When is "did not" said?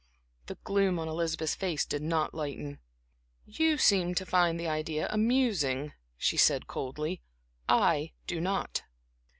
1.85-2.33